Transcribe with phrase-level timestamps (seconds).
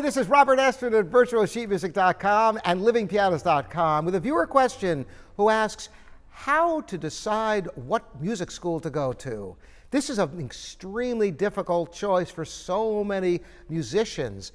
[0.00, 5.04] Hi, this is Robert Estrin at virtualsheetmusic.com and livingpianos.com with a viewer question
[5.36, 5.90] who asks
[6.30, 9.54] how to decide what music school to go to.
[9.90, 14.52] This is an extremely difficult choice for so many musicians.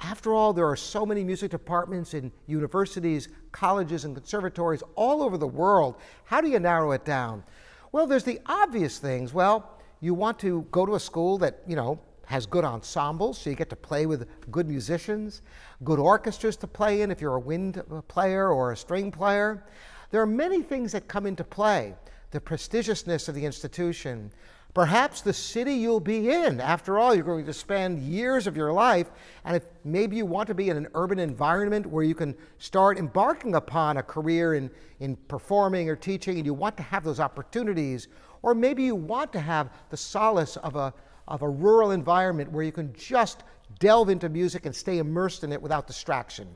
[0.00, 5.38] After all, there are so many music departments in universities, colleges, and conservatories all over
[5.38, 6.00] the world.
[6.24, 7.44] How do you narrow it down?
[7.92, 9.32] Well, there's the obvious things.
[9.32, 13.50] Well, you want to go to a school that, you know, has good ensembles, so
[13.50, 15.42] you get to play with good musicians,
[15.84, 19.64] good orchestras to play in if you're a wind uh, player or a string player.
[20.10, 21.94] There are many things that come into play.
[22.30, 24.30] The prestigiousness of the institution,
[24.72, 26.60] perhaps the city you'll be in.
[26.60, 29.10] After all, you're going to spend years of your life,
[29.44, 32.98] and if maybe you want to be in an urban environment where you can start
[32.98, 37.18] embarking upon a career in, in performing or teaching, and you want to have those
[37.18, 38.06] opportunities,
[38.42, 40.94] or maybe you want to have the solace of a
[41.30, 43.44] of a rural environment where you can just
[43.78, 46.48] delve into music and stay immersed in it without distraction.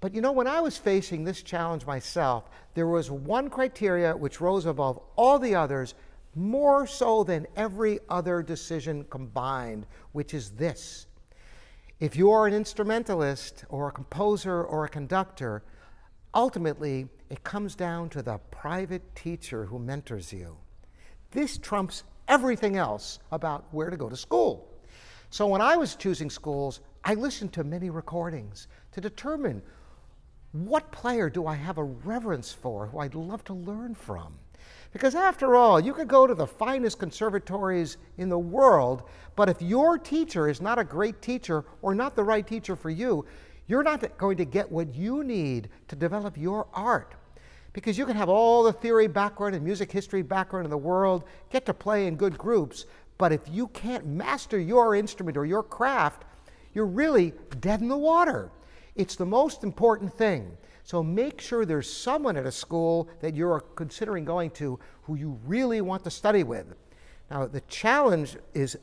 [0.00, 4.40] But you know, when I was facing this challenge myself, there was one criteria which
[4.40, 5.94] rose above all the others,
[6.34, 11.06] more so than every other decision combined, which is this.
[11.98, 15.62] If you are an instrumentalist or a composer or a conductor,
[16.34, 20.58] ultimately it comes down to the private teacher who mentors you.
[21.30, 24.68] This trumps everything else about where to go to school.
[25.30, 29.62] So when I was choosing schools, I listened to many recordings to determine
[30.52, 34.34] what player do I have a reverence for who I'd love to learn from.
[34.92, 39.02] Because after all, you could go to the finest conservatories in the world,
[39.34, 42.88] but if your teacher is not a great teacher or not the right teacher for
[42.88, 43.26] you,
[43.66, 47.14] you're not going to get what you need to develop your art
[47.76, 51.24] because you can have all the theory background and music history background in the world,
[51.50, 52.86] get to play in good groups,
[53.18, 56.24] but if you can't master your instrument or your craft,
[56.72, 58.50] you're really dead in the water.
[58.94, 60.56] It's the most important thing.
[60.84, 65.38] So make sure there's someone at a school that you're considering going to who you
[65.44, 66.74] really want to study with.
[67.30, 68.78] Now, the challenge is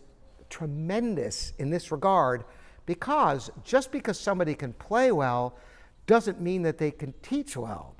[0.51, 2.43] tremendous in this regard
[2.85, 5.57] because just because somebody can play well
[6.05, 7.92] doesn't mean that they can teach well.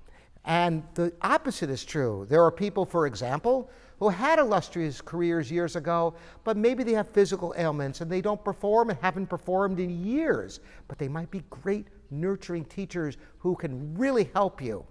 [0.46, 2.26] And the opposite is true.
[2.30, 7.08] There are people, for example, who had illustrious careers years ago, but maybe they have
[7.10, 11.44] physical ailments and they don't perform and haven't performed in years, but they might be
[11.50, 14.86] great nurturing teachers who can really help you.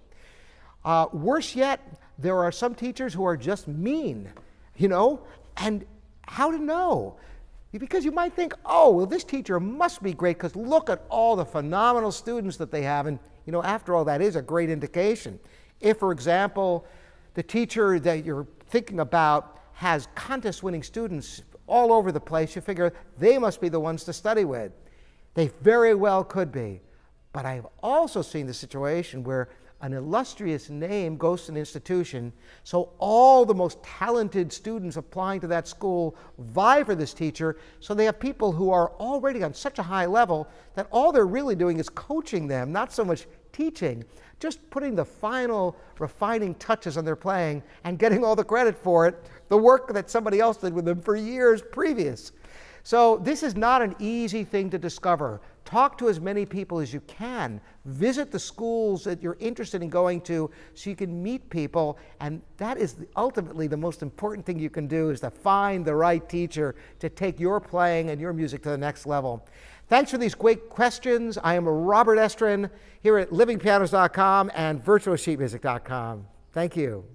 [0.84, 1.80] Uh, worse yet,
[2.18, 4.30] there are some teachers who are just mean,
[4.76, 5.20] you know,
[5.58, 5.84] and
[6.26, 7.16] how to know?
[7.78, 11.36] Because you might think, oh, well, this teacher must be great because look at all
[11.36, 13.06] the phenomenal students that they have.
[13.06, 15.38] And you know, after all, that is a great indication.
[15.80, 16.86] If, for example,
[17.34, 22.60] the teacher that you're thinking about has contest winning students all over the place, you
[22.60, 24.72] figure they must be the ones to study with.
[25.34, 26.82] They very well could be.
[27.32, 29.48] But I've also seen the situation where
[29.82, 32.32] an illustrious name goes to an institution,
[32.62, 37.92] so all the most talented students applying to that school vie for this teacher, so
[37.92, 41.56] they have people who are already on such a high level that all they're really
[41.56, 44.04] doing is coaching them, not so much teaching,
[44.38, 49.06] just putting the final refining touches on their playing and getting all the credit for
[49.06, 52.32] it, the work that somebody else did with them for years previous.
[52.84, 55.40] So this is not an easy thing to discover.
[55.72, 57.58] Talk to as many people as you can.
[57.86, 61.96] Visit the schools that you're interested in going to so you can meet people.
[62.20, 65.94] And that is ultimately the most important thing you can do is to find the
[65.94, 69.48] right teacher to take your playing and your music to the next level.
[69.88, 71.38] Thanks for these great questions.
[71.42, 72.68] I am Robert Estrin
[73.00, 76.26] here at livingpianos.com and virtualsheetmusic.com.
[76.52, 77.06] Thank you.